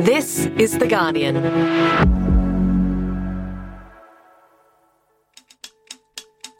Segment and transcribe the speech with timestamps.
[0.00, 1.36] This is The Guardian.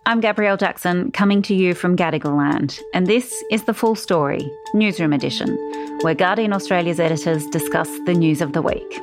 [0.04, 4.46] I'm Gabrielle Jackson, coming to you from Gadigal land, and this is the full story,
[4.74, 5.56] Newsroom Edition,
[6.02, 9.00] where Guardian Australia's editors discuss the news of the week.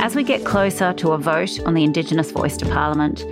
[0.00, 3.24] As we get closer to a vote on the Indigenous voice to Parliament,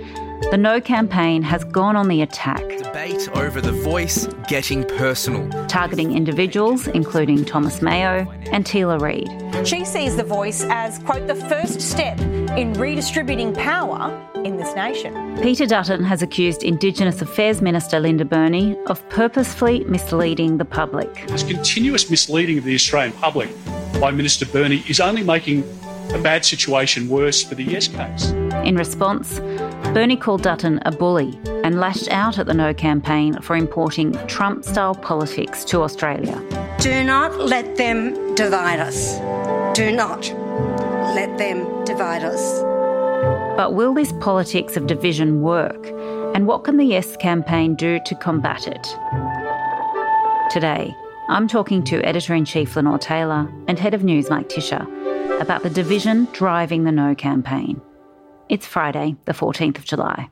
[0.51, 2.63] the No campaign has gone on the attack.
[2.99, 5.47] Debate over the voice getting personal.
[5.67, 9.65] Targeting individuals, including Thomas Mayo and Teela Reid.
[9.65, 14.11] She sees the voice as, quote, the first step in redistributing power
[14.43, 15.39] in this nation.
[15.41, 21.25] Peter Dutton has accused Indigenous Affairs Minister Linda Burney of purposefully misleading the public.
[21.27, 23.49] This continuous misleading of the Australian public
[24.01, 25.63] by Minister Burney is only making
[26.11, 28.31] a bad situation worse for the Yes case.
[28.65, 29.39] In response,
[29.93, 31.39] Burney called Dutton a bully
[31.69, 36.35] and lashed out at the No campaign for importing Trump style politics to Australia.
[36.79, 39.19] Do not let them divide us.
[39.77, 40.21] Do not
[41.13, 42.61] let them divide us.
[43.55, 45.85] But will this politics of division work?
[46.33, 48.87] And what can the Yes campaign do to combat it?
[50.49, 50.91] Today,
[51.27, 54.87] I'm talking to Editor in Chief Lenore Taylor and Head of News Mike Ticher
[55.39, 57.79] about the division driving the No campaign.
[58.49, 60.31] It's Friday, the 14th of July.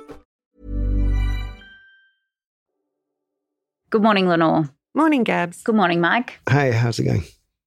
[3.91, 4.69] Good morning, Lenore.
[4.93, 5.63] Morning, Gabs.
[5.63, 6.39] Good morning, Mike.
[6.49, 7.23] Hey, how's it going?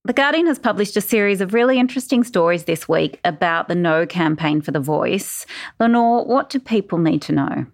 [0.07, 4.07] The Guardian has published a series of really interesting stories this week about the No
[4.07, 5.45] campaign for the voice.
[5.79, 7.67] Lenore, what do people need to know?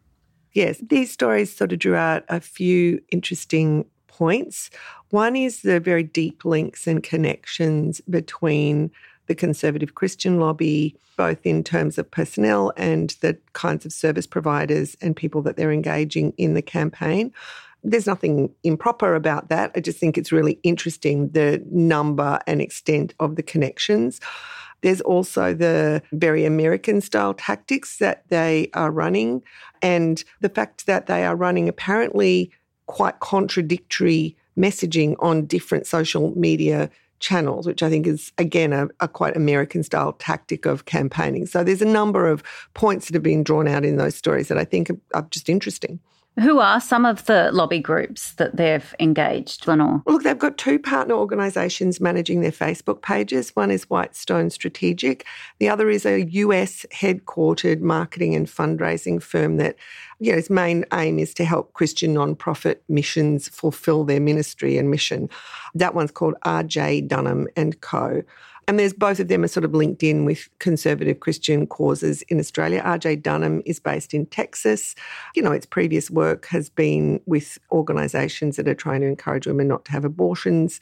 [0.53, 4.71] Yes, these stories sort of drew out a few interesting points.
[5.11, 8.91] One is the very deep links and connections between
[9.28, 14.97] the conservative Christian lobby, both in terms of personnel and the kinds of service providers
[15.00, 17.32] and people that they're engaging in the campaign.
[17.83, 19.73] There's nothing improper about that.
[19.75, 24.21] I just think it's really interesting the number and extent of the connections.
[24.83, 29.43] There's also the very American style tactics that they are running,
[29.83, 32.51] and the fact that they are running apparently
[32.87, 39.07] quite contradictory messaging on different social media channels, which I think is, again, a, a,
[39.07, 41.47] quite American style tactic of campaigning.
[41.47, 42.43] So there's a number of
[42.75, 45.49] points that have been drawn out in those stories that I think are, are just
[45.49, 46.01] interesting.
[46.39, 50.03] Who are some of the lobby groups that they've engaged, Lenore?
[50.07, 53.51] Look, they've got two partner organisations managing their Facebook pages.
[53.51, 55.27] One is Whitestone Strategic.
[55.59, 59.77] The other is a US headquartered marketing and fundraising firm that,
[60.19, 64.91] you know, its main aim is to help Christian nonprofit missions fulfil their ministry and
[64.91, 65.29] mission.
[65.75, 68.23] That one's called RJ Dunham and Co.
[68.70, 72.38] And there's both of them are sort of linked in with conservative Christian causes in
[72.38, 72.81] Australia.
[72.84, 74.94] RJ Dunham is based in Texas.
[75.34, 79.66] You know, its previous work has been with organisations that are trying to encourage women
[79.66, 80.81] not to have abortions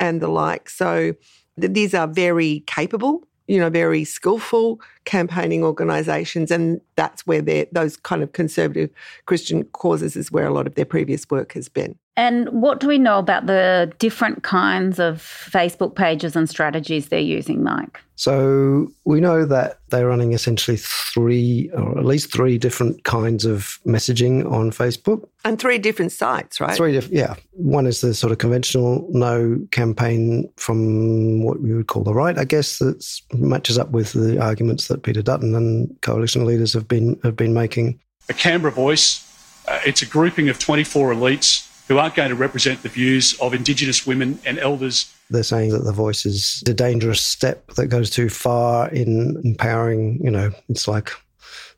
[0.00, 0.70] and the like.
[0.70, 1.12] So
[1.58, 7.40] these are very capable you know, very skillful campaigning organisations, and that's where
[7.72, 8.90] those kind of conservative
[9.24, 11.96] Christian causes is where a lot of their previous work has been.
[12.18, 17.20] And what do we know about the different kinds of Facebook pages and strategies they're
[17.20, 18.00] using, Mike?
[18.18, 23.78] So we know that they're running essentially three, or at least three different kinds of
[23.84, 25.28] messaging on Facebook.
[25.44, 26.74] And three different sites, right?
[26.74, 27.34] Three different, yeah.
[27.52, 32.38] One is the sort of conventional no campaign from what we would call the right,
[32.38, 36.88] I guess, that matches up with the arguments that Peter Dutton and coalition leaders have
[36.88, 38.00] been have been making.
[38.28, 39.24] A Canberra Voice,
[39.68, 43.54] uh, it's a grouping of 24 elites who aren't going to represent the views of
[43.54, 45.12] Indigenous women and elders.
[45.30, 50.20] They're saying that the voice is a dangerous step that goes too far in empowering,
[50.22, 51.12] you know, it's like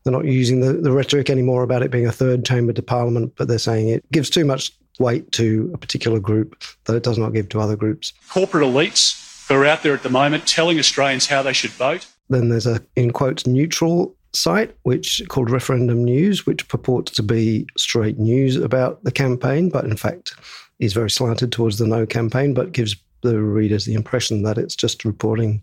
[0.05, 3.35] they're not using the, the rhetoric anymore about it being a third chamber to parliament,
[3.37, 7.19] but they're saying it gives too much weight to a particular group that it does
[7.19, 8.13] not give to other groups.
[8.31, 12.07] Corporate elites who are out there at the moment telling Australians how they should vote.
[12.29, 17.67] Then there's a, in quotes, neutral site, which called Referendum News, which purports to be
[17.77, 20.35] straight news about the campaign, but in fact
[20.79, 24.77] is very slanted towards the no campaign, but gives the readers the impression that it's
[24.77, 25.61] just reporting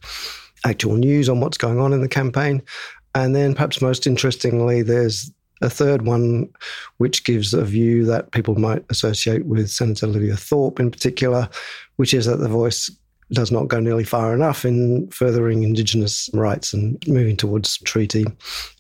[0.66, 2.62] actual news on what's going on in the campaign.
[3.14, 5.32] And then, perhaps most interestingly, there's
[5.62, 6.50] a third one,
[6.98, 11.48] which gives a view that people might associate with Senator Lydia Thorpe in particular,
[11.96, 12.92] which is that the voice
[13.32, 18.26] does not go nearly far enough in furthering Indigenous rights and moving towards treaty.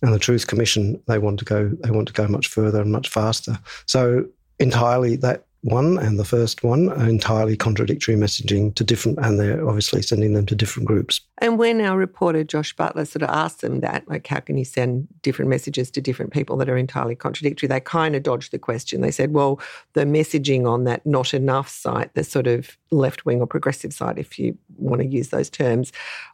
[0.01, 2.91] And the Truth Commission, they want to go, they want to go much further and
[2.91, 3.57] much faster.
[3.85, 4.25] So
[4.59, 9.67] entirely that one and the first one are entirely contradictory messaging to different, and they're
[9.67, 11.21] obviously sending them to different groups.
[11.39, 14.65] And when our reporter Josh Butler sort of asked them that, like, how can you
[14.65, 17.67] send different messages to different people that are entirely contradictory?
[17.67, 19.01] They kind of dodged the question.
[19.01, 19.59] They said, well,
[19.93, 24.19] the messaging on that not enough site, the sort of left wing or progressive site,
[24.19, 25.91] if you want to use those terms,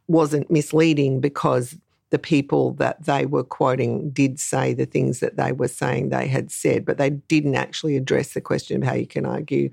[0.07, 1.77] wasn't misleading because
[2.11, 6.27] the people that they were quoting did say the things that they were saying they
[6.27, 9.69] had said, but they didn't actually address the question of how you can argue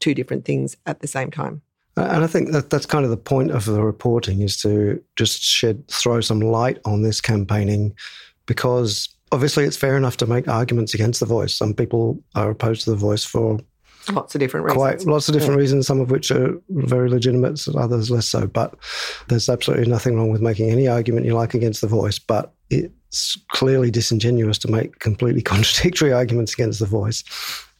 [0.00, 1.62] two different things at the same time.
[1.96, 5.42] And I think that that's kind of the point of the reporting is to just
[5.42, 7.94] shed, throw some light on this campaigning
[8.44, 11.54] because obviously it's fair enough to make arguments against the voice.
[11.54, 13.58] Some people are opposed to the voice for
[14.10, 14.78] lots of different reasons.
[14.78, 15.62] Quite lots of different yeah.
[15.62, 18.46] reasons, some of which are very legitimate, others less so.
[18.46, 18.74] But
[19.28, 23.36] there's absolutely nothing wrong with making any argument you like against the voice, but it's
[23.52, 27.22] clearly disingenuous to make completely contradictory arguments against the voice.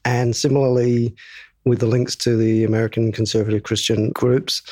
[0.05, 1.14] And similarly,
[1.64, 4.62] with the links to the American conservative Christian groups,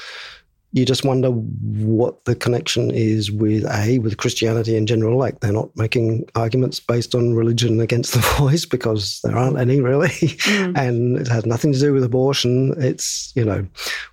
[0.75, 5.17] you just wonder what the connection is with a with Christianity in general.
[5.17, 9.81] Like they're not making arguments based on religion against the voice because there aren't any
[9.81, 10.77] really, mm.
[10.77, 12.75] and it has nothing to do with abortion.
[12.83, 13.65] It's you know,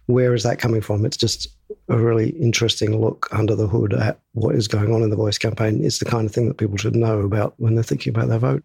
[0.06, 1.04] where is that coming from?
[1.04, 1.48] It's just
[1.90, 5.40] a really interesting look under the hood at what is going on in the voice
[5.40, 5.84] campaign.
[5.84, 8.38] It's the kind of thing that people should know about when they're thinking about their
[8.38, 8.64] vote.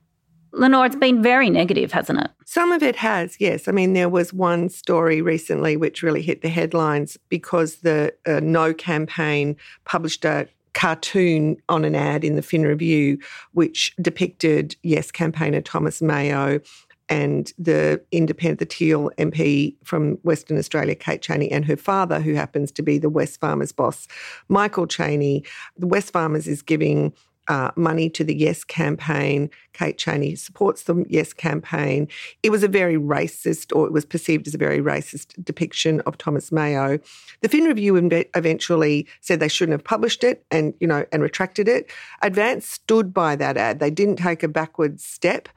[0.57, 2.31] Lenore, it's been very negative, hasn't it?
[2.47, 3.69] Some of it has, yes.
[3.69, 8.41] I mean, there was one story recently which really hit the headlines because the uh,
[8.43, 13.19] No campaign published a cartoon on an ad in the Fin Review,
[13.53, 16.61] which depicted Yes campaigner Thomas Mayo
[17.09, 22.35] and the independent, the Teal MP from Western Australia, Kate Chaney, and her father, who
[22.35, 24.09] happens to be the Wesfarmers boss,
[24.49, 25.45] Michael Chaney.
[25.79, 27.13] The Wesfarmers is giving
[27.49, 29.51] uh, money to the Yes campaign.
[29.73, 32.09] Kate Chaney supports the Yes campaign.
[32.43, 36.19] It was a very racist, or it was perceived as a very racist depiction of
[36.19, 36.99] Thomas Mayo.
[37.43, 37.97] The Fin Review
[38.35, 41.91] eventually said they shouldn't have published it, and you know, and retracted it.
[42.23, 43.81] Advance stood by that ad.
[43.81, 45.49] They didn't take a backward step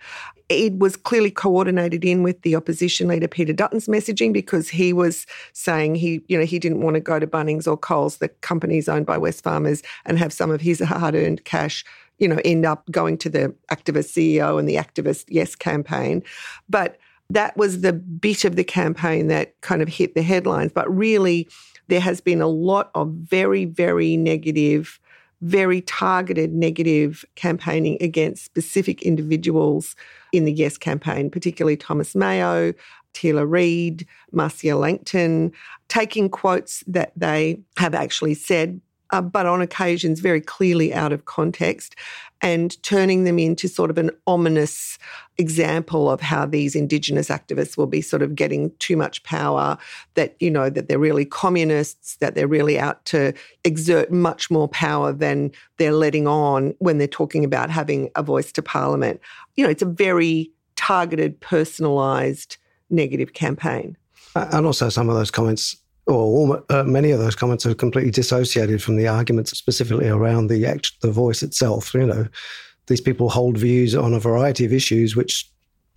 [0.50, 5.28] it was clearly coordinated in with the opposition leader Peter Dutton's messaging because he was
[5.54, 8.90] saying he, you know, he didn't want to go to Bunnings or Coles, the companies
[8.90, 11.86] owned by Wesfarmers, and have some of his hard-earned cash,
[12.18, 16.24] you know, end up going to the activist CEO and the activist Yes campaign.
[16.68, 16.98] But
[17.30, 20.72] that was the bit of the campaign that kind of hit the headlines.
[20.74, 21.48] But really,
[21.90, 25.00] there has been a lot of very, very negative
[25.42, 29.96] very targeted negative campaigning against specific individuals
[30.32, 32.74] in the Yes campaign, particularly Thomas Mayo,
[33.14, 35.52] Teela Reid, Marcia Langton,
[35.88, 38.80] taking quotes that they have actually said
[39.12, 41.96] uh, but on occasions very clearly out of context,
[42.42, 44.98] and turning them into sort of an ominous
[45.38, 49.78] example of how these Indigenous activists will be sort of getting too much power,
[50.14, 53.34] that, you know, that they're really communists, that they're really out to
[53.66, 58.52] exert much more power than they're letting on when they're talking about having a voice
[58.54, 59.20] to parliament.
[59.56, 62.58] You know, it's a very targeted, personalised
[62.90, 63.98] negative campaign.
[64.36, 65.76] And also, some of those comments
[66.10, 70.66] or uh, many of those comments are completely dissociated from the arguments specifically around the
[70.66, 71.94] act, the voice itself.
[71.94, 72.28] You know,
[72.88, 75.50] these people hold views on a variety of issues which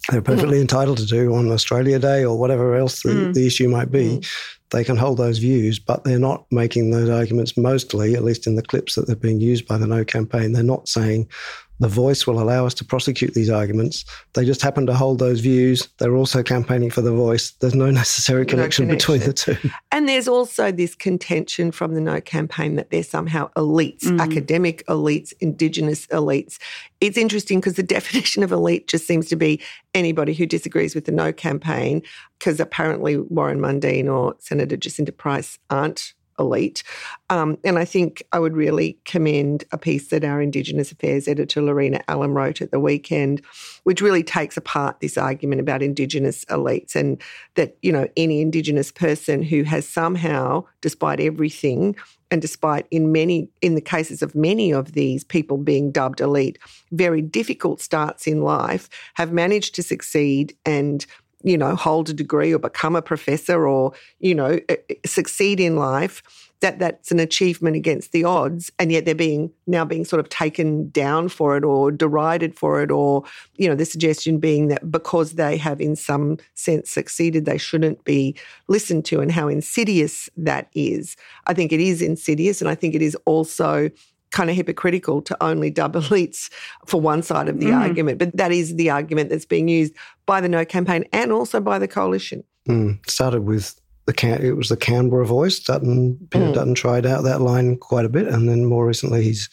[0.09, 0.63] they're perfectly mm.
[0.63, 3.35] entitled to do on Australia Day or whatever else the, mm.
[3.35, 4.19] the issue might be.
[4.19, 4.29] Mm.
[4.71, 8.57] They can hold those views, but they're not making those arguments mostly, at least in
[8.57, 10.53] the clips that they're being used by the No campaign.
[10.53, 11.29] They're not saying,
[11.83, 14.05] the voice will allow us to prosecute these arguments.
[14.35, 15.89] They just happen to hold those views.
[15.99, 17.53] They're also campaigning for the voice.
[17.61, 19.19] There's no necessary connection, no connection.
[19.19, 19.71] between the two.
[19.91, 24.21] And there's also this contention from the No campaign that they're somehow elites, mm.
[24.21, 26.59] academic elites, Indigenous elites.
[27.01, 29.61] It's interesting because the definition of elite just seems to be
[29.95, 32.03] anybody who disagrees with the No campaign,
[32.39, 36.83] because apparently Warren Mundine or Senator Jacinta Price aren't elite.
[37.31, 41.63] Um, and I think I would really commend a piece that our Indigenous Affairs editor,
[41.63, 43.43] Lorena Allam wrote at the weekend,
[43.85, 47.21] which really takes apart this argument about Indigenous elites and
[47.55, 51.97] that, you know, any Indigenous person who has somehow, despite everything,
[52.33, 56.59] and despite in many in the cases of many of these people being dubbed elite,
[56.91, 61.05] very difficult starts in life, have managed to succeed and
[61.43, 64.59] you know hold a degree or become a professor or you know
[65.05, 66.23] succeed in life
[66.63, 70.29] that that's an achievement against the odds and yet they're being now being sort of
[70.29, 73.25] taken down for it or derided for it or
[73.57, 78.03] you know the suggestion being that because they have in some sense succeeded they shouldn't
[78.05, 78.35] be
[78.69, 81.17] listened to and how insidious that is.
[81.47, 83.91] I think it is insidious and i think it is also
[84.33, 86.51] kind of hypocritical to only dub elites
[86.87, 87.81] for one side of the mm.
[87.81, 89.95] argument but that is the argument that's being used
[90.27, 92.99] by the no campaign and also by the coalition mm.
[93.09, 95.61] started with the Can- it was the Canberra voice.
[95.61, 96.55] Dutton Peter mm.
[96.55, 99.49] Dutton tried out that line quite a bit, and then more recently he's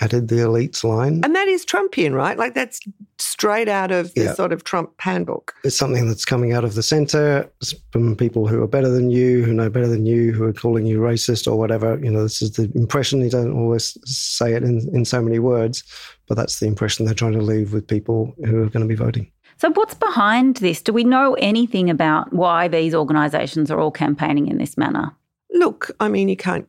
[0.00, 1.20] added the elites line.
[1.24, 2.36] And that is Trumpian, right?
[2.36, 2.80] Like that's
[3.18, 4.34] straight out of the yeah.
[4.34, 5.54] sort of Trump handbook.
[5.62, 7.50] It's something that's coming out of the centre
[7.90, 10.86] from people who are better than you, who know better than you, who are calling
[10.86, 11.98] you racist or whatever.
[12.02, 13.20] You know, this is the impression.
[13.20, 15.84] They don't always say it in, in so many words,
[16.26, 18.94] but that's the impression they're trying to leave with people who are going to be
[18.94, 19.30] voting.
[19.58, 20.82] So, what's behind this?
[20.82, 25.14] Do we know anything about why these organisations are all campaigning in this manner?
[25.54, 26.68] Look, I mean, you can't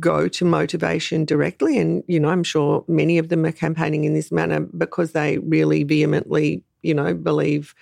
[0.00, 1.78] go to motivation directly.
[1.78, 5.38] And, you know, I'm sure many of them are campaigning in this manner because they
[5.38, 7.74] really vehemently, you know, believe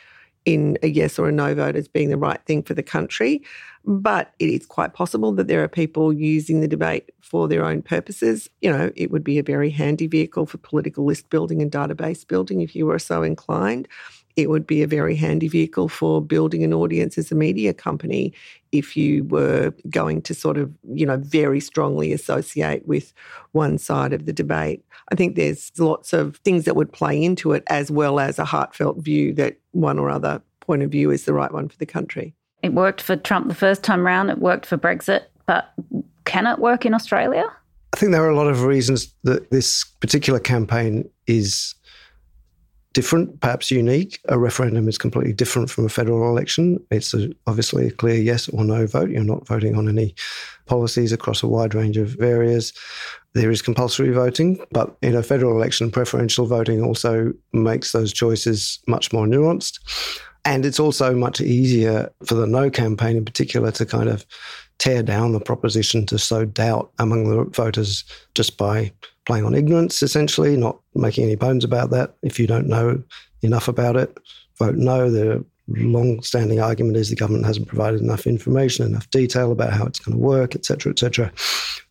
[0.44, 3.42] in a yes or a no vote as being the right thing for the country.
[3.84, 7.80] But it is quite possible that there are people using the debate for their own
[7.80, 8.50] purposes.
[8.60, 12.26] You know, it would be a very handy vehicle for political list building and database
[12.26, 13.88] building if you were so inclined
[14.36, 18.32] it would be a very handy vehicle for building an audience as a media company
[18.70, 23.12] if you were going to sort of, you know, very strongly associate with
[23.52, 24.84] one side of the debate.
[25.10, 28.44] I think there's lots of things that would play into it as well as a
[28.44, 31.86] heartfelt view that one or other point of view is the right one for the
[31.86, 32.34] country.
[32.62, 35.72] It worked for Trump the first time round, it worked for Brexit, but
[36.24, 37.44] can it work in Australia?
[37.92, 41.74] I think there are a lot of reasons that this particular campaign is
[42.92, 44.20] different, perhaps unique.
[44.28, 46.78] A referendum is completely different from a federal election.
[46.90, 49.10] It's a, obviously a clear yes or no vote.
[49.10, 50.14] You're not voting on any
[50.66, 52.72] policies across a wide range of areas.
[53.34, 58.78] There is compulsory voting, but in a federal election, preferential voting also makes those choices
[58.86, 59.78] much more nuanced.
[60.44, 64.26] And it's also much easier for the no campaign in particular to kind of
[64.82, 68.02] tear down the proposition to sow doubt among the voters
[68.34, 68.92] just by
[69.26, 72.16] playing on ignorance, essentially, not making any bones about that.
[72.22, 73.00] If you don't know
[73.42, 74.18] enough about it,
[74.58, 75.08] vote no.
[75.08, 80.00] The long-standing argument is the government hasn't provided enough information, enough detail about how it's
[80.00, 81.32] going to work, etc., etc.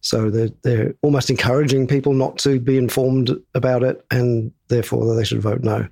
[0.01, 5.23] So they're, they're almost encouraging people not to be informed about it, and therefore they
[5.23, 5.87] should vote no.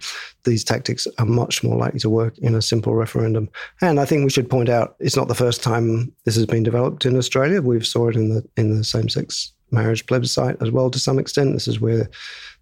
[0.45, 3.49] These tactics are much more likely to work in a simple referendum.
[3.81, 6.63] And I think we should point out it's not the first time this has been
[6.63, 7.61] developed in Australia.
[7.61, 11.53] We've saw it in the in the same-sex marriage plebiscite as well to some extent.
[11.53, 12.09] This is where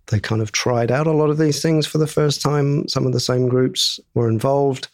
[0.08, 2.88] they kind of tried out a lot of these things for the first time.
[2.88, 4.88] Some of the same groups were involved.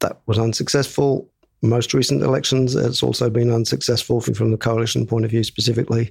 [0.00, 1.28] That was unsuccessful.
[1.62, 6.10] Most recent elections, it's also been unsuccessful from the coalition point of view specifically.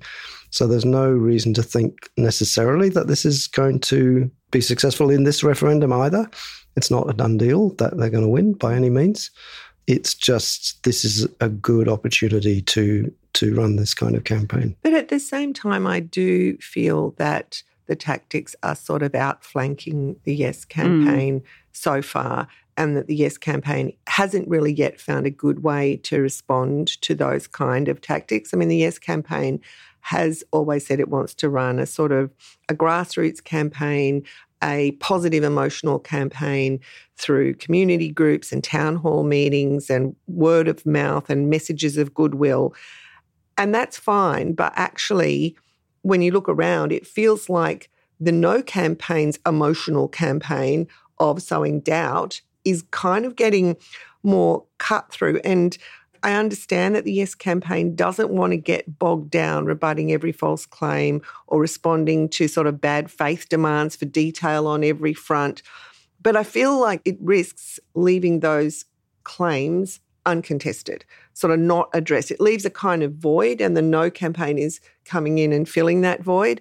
[0.55, 5.25] So there's no reason to think necessarily that this is going to be successful in
[5.25, 6.29] this referendum either.
[6.77, 9.31] It's not a done deal that they're going to win by any means.
[9.85, 14.77] It's just this is a good opportunity to to run this kind of campaign.
[14.81, 20.15] But at the same time, I do feel that the tactics are sort of outflanking
[20.23, 21.45] the Yes campaign mm.
[21.73, 22.47] so far,
[22.77, 27.13] and that the Yes campaign hasn't really yet found a good way to respond to
[27.13, 28.53] those kind of tactics.
[28.53, 29.59] I mean, the Yes campaign
[30.05, 32.31] has always said it wants to run a sort of
[32.69, 34.23] a grassroots campaign,
[34.63, 36.79] a positive emotional campaign
[37.17, 42.71] through community groups and town hall meetings and word of mouth and messages of goodwill.
[43.57, 44.53] And that's fine.
[44.53, 45.57] But actually,
[46.03, 52.41] when you look around, it feels like the no campaign's emotional campaign of sowing doubt
[52.63, 53.75] is kind of getting
[54.21, 55.39] more cut through.
[55.43, 55.75] And
[56.25, 60.65] I understand that the Yes campaign doesn't want to get bogged down rebutting every false
[60.65, 65.61] claim or responding to sort of bad faith demands for detail on every front.
[66.19, 68.85] But I feel like it risks leaving those
[69.23, 72.31] claims uncontested, sort of not addressed.
[72.31, 76.01] It leaves a kind of void, and the no campaign is coming in and filling
[76.01, 76.59] that void.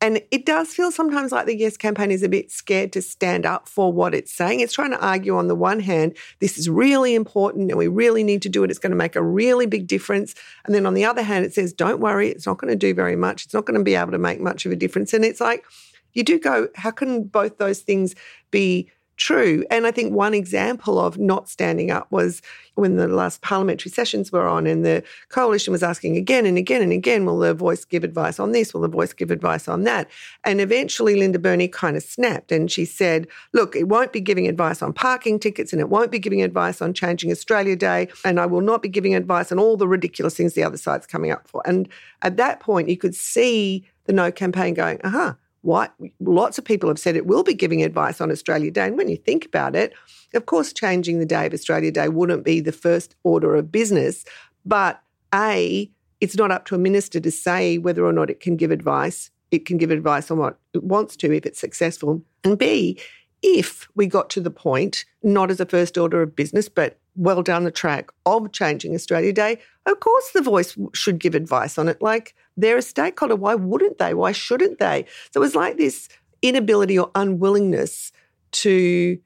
[0.00, 3.46] And it does feel sometimes like the Yes campaign is a bit scared to stand
[3.46, 4.60] up for what it's saying.
[4.60, 8.22] It's trying to argue on the one hand, this is really important and we really
[8.22, 8.70] need to do it.
[8.70, 10.34] It's going to make a really big difference.
[10.66, 12.92] And then on the other hand, it says, don't worry, it's not going to do
[12.92, 13.46] very much.
[13.46, 15.14] It's not going to be able to make much of a difference.
[15.14, 15.64] And it's like,
[16.12, 18.14] you do go, how can both those things
[18.50, 19.64] be true.
[19.70, 22.42] And I think one example of not standing up was
[22.74, 26.82] when the last parliamentary sessions were on and the coalition was asking again and again
[26.82, 28.74] and again, will the voice give advice on this?
[28.74, 30.10] Will the voice give advice on that?
[30.44, 34.46] And eventually Linda Burney kind of snapped and she said, look, it won't be giving
[34.46, 38.08] advice on parking tickets and it won't be giving advice on changing Australia Day.
[38.24, 41.06] And I will not be giving advice on all the ridiculous things the other side's
[41.06, 41.62] coming up for.
[41.64, 41.88] And
[42.20, 45.18] at that point, you could see the no campaign going, aha.
[45.18, 45.34] Uh-huh,
[45.66, 48.86] what lots of people have said it will be giving advice on Australia Day.
[48.86, 49.92] And when you think about it,
[50.32, 54.24] of course, changing the day of Australia Day wouldn't be the first order of business.
[54.64, 55.02] But
[55.34, 58.70] A, it's not up to a minister to say whether or not it can give
[58.70, 59.32] advice.
[59.50, 62.22] It can give advice on what it wants to if it's successful.
[62.44, 63.00] And B,
[63.42, 67.42] if we got to the point, not as a first order of business, but well
[67.42, 71.88] down the track of changing Australia Day, of course the voice should give advice on
[71.88, 72.02] it.
[72.02, 73.36] Like they're a stakeholder.
[73.36, 74.14] Why wouldn't they?
[74.14, 75.06] Why shouldn't they?
[75.32, 76.08] So it was like this
[76.42, 78.12] inability or unwillingness
[78.52, 79.18] to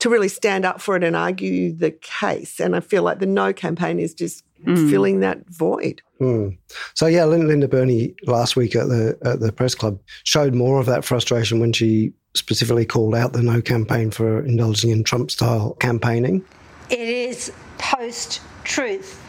[0.00, 2.58] to really stand up for it and argue the case.
[2.58, 4.90] And I feel like the no campaign is just mm.
[4.90, 6.02] filling that void.
[6.20, 6.56] Mm.
[6.94, 10.86] So yeah, Linda Burney last week at the at the press club showed more of
[10.86, 15.74] that frustration when she specifically called out the no campaign for indulging in Trump style
[15.80, 16.44] campaigning.
[16.88, 19.22] It is post truth.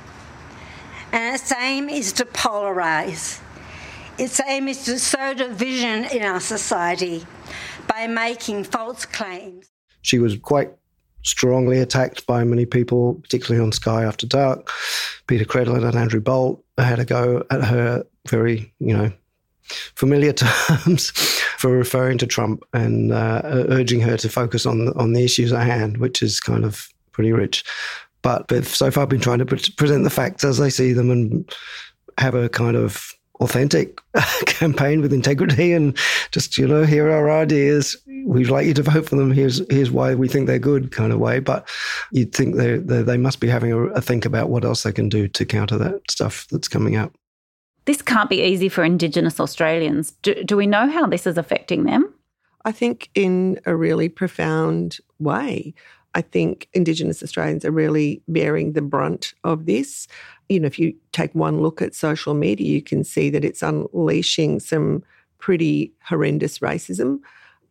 [1.11, 3.41] And its aim is to polarize.
[4.17, 7.25] Its aim is to sow division in our society
[7.87, 9.69] by making false claims.
[10.01, 10.71] She was quite
[11.23, 14.71] strongly attacked by many people, particularly on Sky After Dark.
[15.27, 19.11] Peta Credlin and Andrew Bolt had a go at her very, you know,
[19.95, 21.09] familiar terms
[21.57, 25.65] for referring to Trump and uh, urging her to focus on on the issues at
[25.65, 27.63] hand, which is kind of pretty rich.
[28.21, 31.09] But they've so far been trying to pre- present the facts as they see them
[31.09, 31.51] and
[32.17, 33.99] have a kind of authentic
[34.45, 35.97] campaign with integrity and
[36.29, 37.97] just you know here are our ideas.
[38.25, 39.31] We'd like you to vote for them.
[39.31, 41.39] Here's here's why we think they're good kind of way.
[41.39, 41.67] But
[42.11, 44.91] you'd think they they, they must be having a, a think about what else they
[44.91, 47.13] can do to counter that stuff that's coming out
[47.85, 50.11] this can't be easy for indigenous australians.
[50.21, 52.13] Do, do we know how this is affecting them?
[52.63, 55.73] I think in a really profound way
[56.13, 60.07] I think Indigenous Australians are really bearing the brunt of this.
[60.49, 63.61] You know, if you take one look at social media, you can see that it's
[63.61, 65.03] unleashing some
[65.39, 67.19] pretty horrendous racism.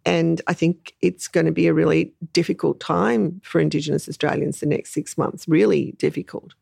[0.07, 4.67] And I think it's going to be a really difficult time for Indigenous Australians the
[4.67, 6.55] next six months, really difficult.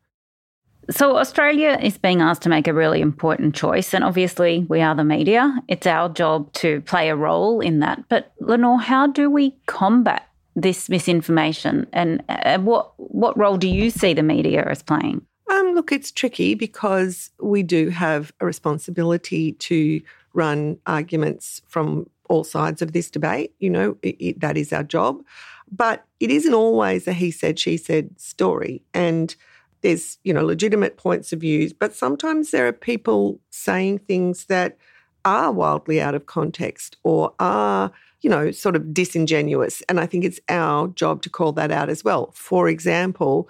[0.89, 4.95] So, Australia is being asked to make a really important choice, and obviously, we are
[4.95, 5.55] the media.
[5.67, 8.09] It's our job to play a role in that.
[8.09, 13.89] But, Lenore, how do we combat this misinformation, and uh, what what role do you
[13.89, 15.25] see the media as playing?
[15.51, 20.01] Um, look, it's tricky because we do have a responsibility to
[20.33, 23.53] run arguments from all sides of this debate.
[23.59, 25.23] You know, it, it, that is our job,
[25.71, 29.35] but it isn't always a he said she said story, and
[29.81, 34.77] there's you know legitimate points of views, but sometimes there are people saying things that
[35.25, 39.81] are wildly out of context or are you know, sort of disingenuous.
[39.89, 42.31] And I think it's our job to call that out as well.
[42.33, 43.49] For example,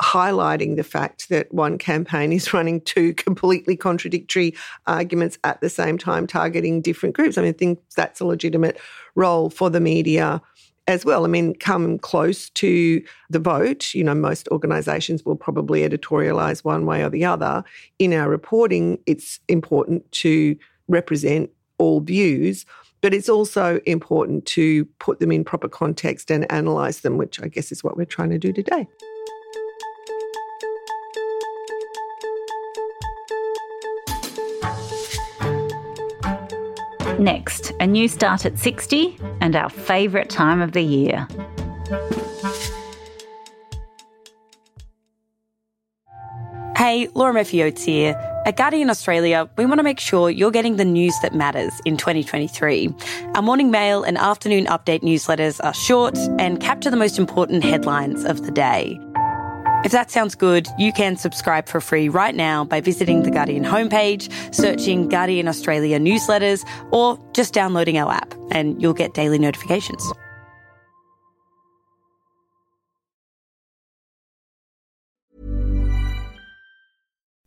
[0.00, 4.54] highlighting the fact that one campaign is running two completely contradictory
[4.86, 7.36] arguments at the same time, targeting different groups.
[7.36, 8.78] I mean, I think that's a legitimate
[9.14, 10.40] role for the media
[10.86, 11.24] as well.
[11.24, 16.84] I mean, come close to the vote, you know, most organisations will probably editorialise one
[16.86, 17.62] way or the other.
[17.98, 20.56] In our reporting, it's important to
[20.88, 22.66] represent all views.
[23.02, 27.48] But it's also important to put them in proper context and analyse them, which I
[27.48, 28.86] guess is what we're trying to do today.
[37.18, 41.28] Next, a new start at 60 and our favourite time of the year.
[46.76, 48.29] Hey, Laura Murphy Oates here.
[48.46, 51.98] At Guardian Australia, we want to make sure you're getting the news that matters in
[51.98, 52.88] 2023.
[53.34, 58.24] Our morning mail and afternoon update newsletters are short and capture the most important headlines
[58.24, 58.98] of the day.
[59.84, 63.62] If that sounds good, you can subscribe for free right now by visiting the Guardian
[63.62, 70.02] homepage, searching Guardian Australia newsletters, or just downloading our app, and you'll get daily notifications.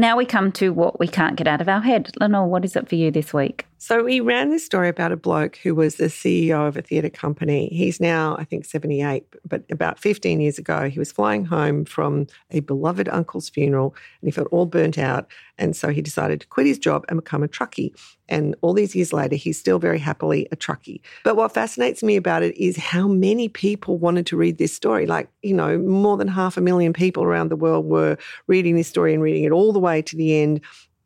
[0.00, 2.10] Now we come to what we can't get out of our head.
[2.18, 3.66] Lenore, what is it for you this week?
[3.82, 7.08] So we ran this story about a bloke who was the CEO of a theatre
[7.08, 7.70] company.
[7.72, 12.26] He's now, I think, 78, but about 15 years ago, he was flying home from
[12.50, 15.28] a beloved uncle's funeral and he felt all burnt out.
[15.56, 17.98] And so he decided to quit his job and become a truckie.
[18.28, 21.00] And all these years later, he's still very happily a truckie.
[21.24, 25.06] But what fascinates me about it is how many people wanted to read this story.
[25.06, 28.88] Like, you know, more than half a million people around the world were reading this
[28.88, 30.60] story and reading it all the way to the end.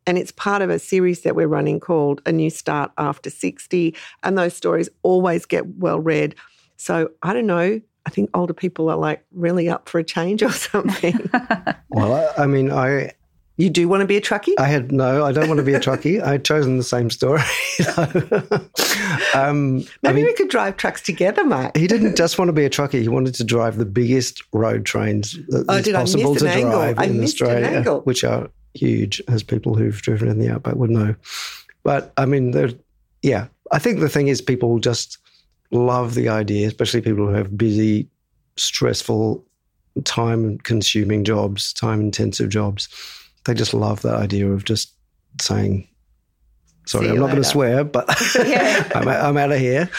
[0.07, 3.95] And it's part of a series that we're running called A New Start After 60.
[4.23, 6.35] And those stories always get well read.
[6.77, 7.81] So I don't know.
[8.05, 11.29] I think older people are like really up for a change or something.
[11.89, 13.13] well, I, I mean, I
[13.57, 14.53] you do want to be a truckie?
[14.59, 16.21] I had no, I don't want to be a truckie.
[16.21, 17.41] I had chosen the same story.
[19.33, 21.75] um, Maybe I mean, we could drive trucks together, Mike.
[21.77, 23.01] he didn't just want to be a truckie.
[23.01, 26.71] He wanted to drive the biggest road trains that oh, is possible to angle?
[26.71, 30.89] drive I in Australia, which are huge, as people who've driven in the outback would
[30.89, 31.15] know.
[31.83, 32.77] But I mean,
[33.21, 35.17] yeah, I think the thing is people just
[35.71, 38.07] love the idea, especially people who have busy,
[38.57, 39.45] stressful,
[40.03, 42.89] time consuming jobs, time intensive jobs.
[43.45, 44.93] They just love that idea of just
[45.41, 45.87] saying,
[46.85, 48.05] sorry, I'm not going to swear, but
[48.95, 49.89] I'm, I'm out of here.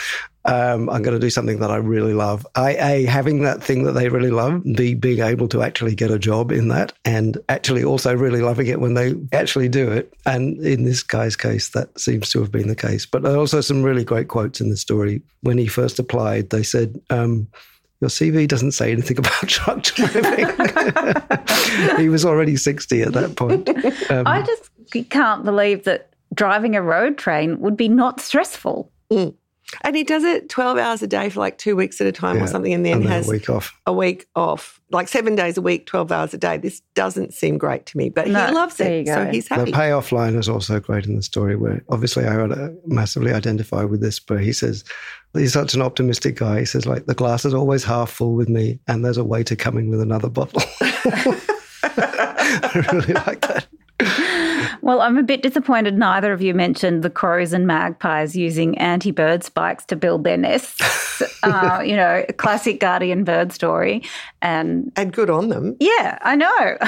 [0.47, 2.47] Um, I'm going to do something that I really love.
[2.55, 6.11] I, a having that thing that they really love, b being able to actually get
[6.11, 10.13] a job in that, and actually also really loving it when they actually do it.
[10.25, 13.07] And in this guy's case, that seems to have been the case.
[13.07, 15.23] But there are also some really great quotes in the story.
[15.43, 17.01] When he first applied, they said.
[17.11, 17.49] Um,
[18.03, 20.47] your CV doesn't say anything about truck driving.
[21.97, 23.67] he was already 60 at that point.
[24.11, 24.71] Um, I just
[25.09, 28.93] can't believe that driving a road train would be not stressful.
[29.11, 29.35] Mm.
[29.83, 32.37] And he does it 12 hours a day for like two weeks at a time
[32.37, 33.79] yeah, or something, and then, and then has a week off.
[33.87, 36.57] A week off, like seven days a week, 12 hours a day.
[36.57, 39.07] This doesn't seem great to me, but no, he loves it.
[39.07, 39.71] So he's happy.
[39.71, 42.47] The payoff line is also great in the story where obviously I
[42.87, 44.85] massively identify with this, but he says,
[45.35, 46.61] he's such an optimistic guy.
[46.61, 49.57] He says, like, the glass is always half full with me, and there's a waiter
[49.57, 50.63] coming with another bottle.
[51.83, 53.66] I really like that.
[54.87, 59.11] Well, I'm a bit disappointed neither of you mentioned the crows and magpies using anti
[59.11, 61.21] bird spikes to build their nests.
[61.43, 64.05] uh, you know, classic guardian bird story.
[64.43, 65.77] And, and good on them.
[65.81, 66.79] Yeah, I know.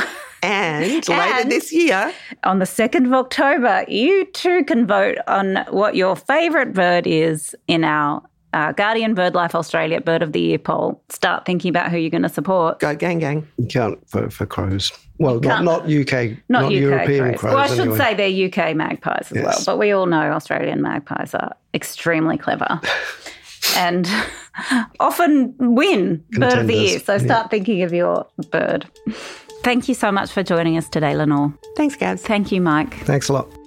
[0.45, 5.97] And later this year, on the 2nd of October, you too can vote on what
[5.97, 11.03] your favourite bird is in our uh, Guardian BirdLife Australia Bird of the Year poll.
[11.09, 12.81] Start thinking about who you're going to support.
[12.81, 13.47] Go gang gang.
[13.57, 14.93] You can't vote for crows.
[15.19, 17.41] Well, not, not UK, not, not UK European crows.
[17.41, 17.55] crows.
[17.55, 19.45] Well, I should say they're UK magpies as yes.
[19.45, 22.81] well, but we all know Australian magpies are extremely clever.
[23.77, 24.09] and
[25.01, 26.55] often win Contenders.
[26.55, 26.99] Bird of the Year.
[27.01, 27.49] So start yeah.
[27.49, 28.87] thinking of your bird.
[29.63, 31.53] Thank you so much for joining us today, Lenore.
[31.77, 32.23] Thanks, Gabs.
[32.23, 32.95] Thank you, Mike.
[33.05, 33.58] Thanks a lot.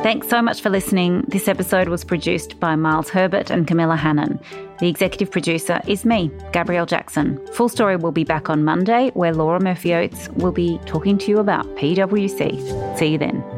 [0.00, 1.24] Thanks so much for listening.
[1.26, 4.38] This episode was produced by Miles Herbert and Camilla Hannan.
[4.78, 7.44] The executive producer is me, Gabrielle Jackson.
[7.52, 11.28] Full Story will be back on Monday, where Laura Murphy Oates will be talking to
[11.28, 12.96] you about PwC.
[12.96, 13.57] See you then.